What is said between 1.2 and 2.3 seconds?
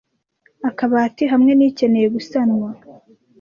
hamwe n’ikeneye